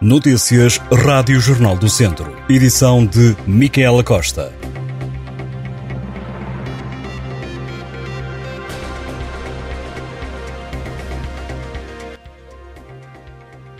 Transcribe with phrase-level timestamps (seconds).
[0.00, 2.36] Notícias Rádio Jornal do Centro.
[2.48, 4.52] Edição de Micaela Costa.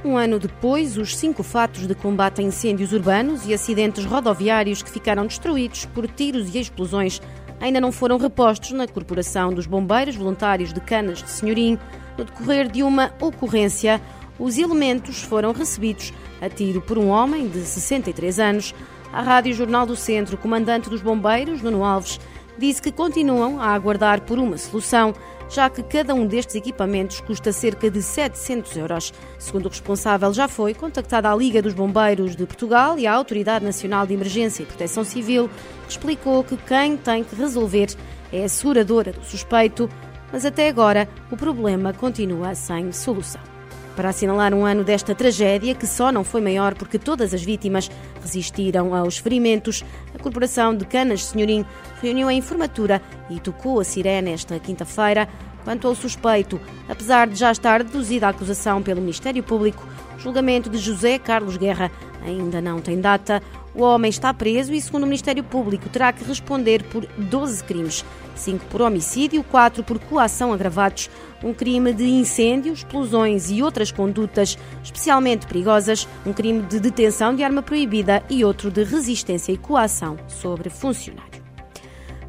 [0.05, 4.91] Um ano depois, os cinco fatos de combate a incêndios urbanos e acidentes rodoviários que
[4.91, 7.21] ficaram destruídos por tiros e explosões
[7.61, 11.77] ainda não foram repostos na Corporação dos Bombeiros Voluntários de Canas de Senhorim.
[12.17, 14.01] No decorrer de uma ocorrência,
[14.39, 18.75] os elementos foram recebidos a tiro por um homem de 63 anos.
[19.13, 22.19] A Rádio Jornal do Centro, comandante dos bombeiros, Nuno Alves,
[22.59, 25.15] disse que continuam a aguardar por uma solução,
[25.49, 29.13] já que cada um destes equipamentos custa cerca de 700 euros.
[29.39, 33.65] Segundo o responsável, já foi contactada a Liga dos Bombeiros de Portugal e a Autoridade
[33.65, 35.49] Nacional de Emergência e Proteção Civil,
[35.85, 37.95] que explicou que quem tem que resolver
[38.33, 39.89] é a seguradora do suspeito,
[40.33, 43.54] mas até agora o problema continua sem solução.
[43.97, 47.89] Para assinalar um ano desta tragédia, que só não foi maior porque todas as vítimas
[48.21, 51.65] resistiram aos ferimentos, a Corporação de Canas Senhorim
[52.03, 55.29] reuniu a informatura e tocou a sirene esta quinta-feira.
[55.63, 60.69] Quanto ao suspeito, apesar de já estar deduzida a acusação pelo Ministério Público, o julgamento
[60.69, 61.91] de José Carlos Guerra
[62.23, 63.43] ainda não tem data.
[63.75, 68.05] O homem está preso e, segundo o Ministério Público, terá que responder por 12 crimes:
[68.37, 71.11] 5 por homicídio, 4 por coação agravados,
[71.43, 77.43] um crime de incêndio, explosões e outras condutas especialmente perigosas, um crime de detenção de
[77.43, 81.43] arma proibida e outro de resistência e coação sobre funcionário.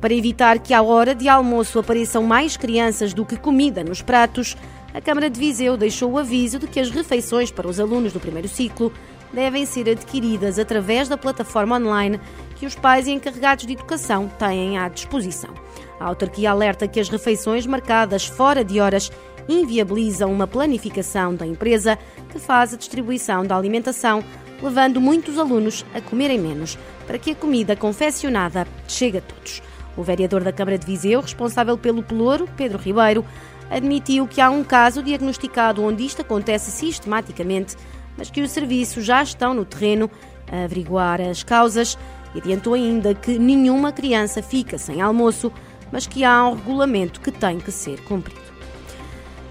[0.01, 4.57] Para evitar que à hora de almoço apareçam mais crianças do que comida nos pratos,
[4.93, 8.19] a Câmara de Viseu deixou o aviso de que as refeições para os alunos do
[8.19, 8.91] primeiro ciclo
[9.33, 12.19] devem ser adquiridas através da plataforma online
[12.55, 15.53] que os pais e encarregados de educação têm à disposição.
[15.99, 19.11] A autarquia alerta que as refeições marcadas fora de horas
[19.47, 21.97] inviabilizam uma planificação da empresa
[22.29, 24.23] que faz a distribuição da alimentação,
[24.61, 29.61] levando muitos alunos a comerem menos, para que a comida confeccionada chegue a todos.
[29.95, 33.23] O vereador da Câmara de Viseu, responsável pelo pelouro, Pedro Ribeiro,
[33.69, 37.75] admitiu que há um caso diagnosticado onde isto acontece sistematicamente
[38.17, 40.09] mas que os serviços já estão no terreno
[40.51, 41.97] a averiguar as causas
[42.33, 45.51] e adiantou ainda que nenhuma criança fica sem almoço,
[45.91, 48.45] mas que há um regulamento que tem que ser cumprido.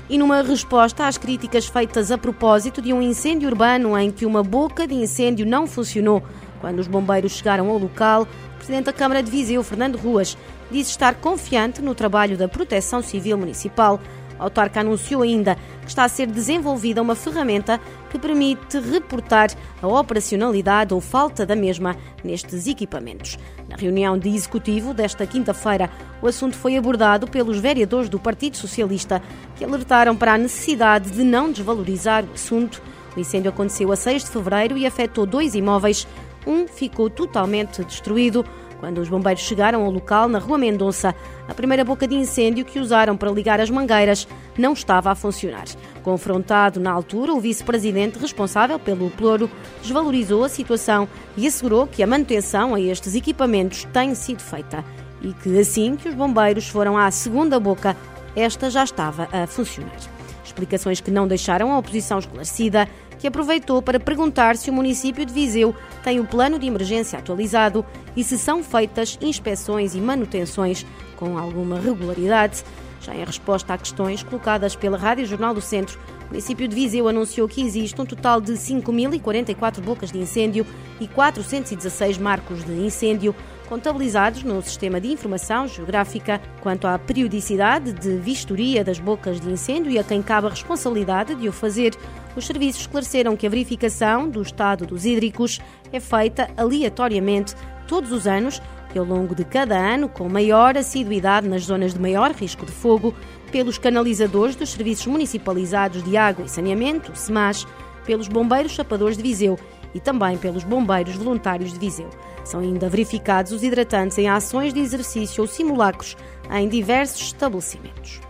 [0.09, 4.43] E numa resposta às críticas feitas a propósito de um incêndio urbano em que uma
[4.43, 6.23] boca de incêndio não funcionou
[6.65, 10.35] quando os bombeiros chegaram ao local, o presidente da Câmara de Viseu, Fernando Ruas,
[10.71, 14.01] disse estar confiante no trabalho da Proteção Civil Municipal
[14.39, 17.81] a autarca anunciou ainda que está a ser desenvolvida uma ferramenta
[18.11, 19.50] que permite reportar
[19.83, 23.39] a operacionalidade ou falta da mesma nestes equipamentos.
[23.69, 25.91] Na reunião de executivo desta quinta-feira,
[26.23, 29.23] o assunto foi abordado pelos vereadores do Partido Socialista,
[29.56, 32.83] que alertaram para a necessidade de não desvalorizar o assunto.
[33.17, 36.06] O incêndio aconteceu a 6 de fevereiro e afetou dois imóveis.
[36.47, 38.44] Um ficou totalmente destruído.
[38.84, 41.15] Quando os bombeiros chegaram ao local, na Rua Mendonça,
[41.49, 44.28] a primeira boca de incêndio que usaram para ligar as mangueiras
[44.59, 45.65] não estava a funcionar.
[46.03, 49.50] Confrontado na altura, o vice-presidente responsável pelo ploro
[49.81, 54.84] desvalorizou a situação e assegurou que a manutenção a estes equipamentos tem sido feita
[55.23, 57.97] e que assim que os bombeiros foram à segunda boca,
[58.37, 59.97] esta já estava a funcionar.
[60.44, 62.87] Explicações que não deixaram a oposição esclarecida
[63.19, 67.84] que aproveitou para perguntar se o município de Viseu tem o plano de emergência atualizado
[68.15, 70.84] e se são feitas inspeções e manutenções
[71.16, 72.62] com alguma regularidade.
[73.05, 77.07] Já em resposta a questões colocadas pela Rádio Jornal do Centro, o município de Viseu
[77.07, 80.67] anunciou que existe um total de 5.044 bocas de incêndio
[80.99, 83.35] e 416 marcos de incêndio
[83.69, 86.41] contabilizados no Sistema de Informação Geográfica.
[86.63, 91.35] Quanto à periodicidade de vistoria das bocas de incêndio e a quem cabe a responsabilidade
[91.35, 91.95] de o fazer,
[92.35, 95.61] os serviços esclareceram que a verificação do estado dos hídricos
[95.93, 97.55] é feita aleatoriamente
[97.87, 98.63] todos os anos
[98.94, 102.72] e ao longo de cada ano, com maior assiduidade nas zonas de maior risco de
[102.72, 103.15] fogo,
[103.50, 107.66] pelos canalizadores dos serviços municipalizados de água e saneamento, SEMAS,
[108.05, 109.59] pelos bombeiros chapadores de Viseu
[109.94, 112.11] e também pelos bombeiros voluntários de Viseu.
[112.44, 116.17] São ainda verificados os hidratantes em ações de exercício ou simulacros
[116.50, 118.20] em diversos estabelecimentos.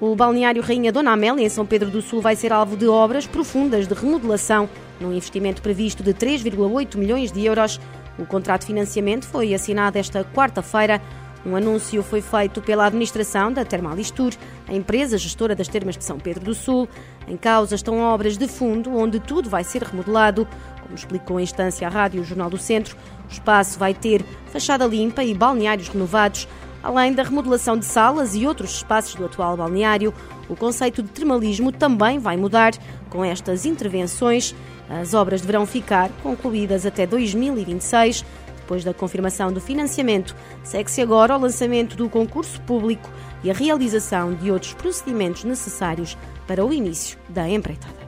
[0.00, 3.26] O balneário Rainha Dona Amélia, em São Pedro do Sul, vai ser alvo de obras
[3.26, 4.68] profundas de remodelação,
[5.00, 7.80] num investimento previsto de 3,8 milhões de euros.
[8.18, 11.00] O contrato de financiamento foi assinado esta quarta-feira.
[11.46, 14.32] Um anúncio foi feito pela administração da Termalistur,
[14.66, 16.88] a empresa gestora das termas de São Pedro do Sul.
[17.28, 20.48] Em causa estão obras de fundo, onde tudo vai ser remodelado.
[20.82, 22.96] Como explicou a instância à Rádio Jornal do Centro,
[23.28, 26.48] o espaço vai ter fachada limpa e balneários renovados.
[26.82, 30.14] Além da remodelação de salas e outros espaços do atual balneário,
[30.48, 32.72] o conceito de termalismo também vai mudar
[33.10, 34.54] com estas intervenções
[34.88, 38.24] As obras deverão ficar concluídas até 2026.
[38.56, 43.10] Depois da confirmação do financiamento, segue-se agora o lançamento do concurso público
[43.44, 46.16] e a realização de outros procedimentos necessários
[46.46, 48.07] para o início da empreitada.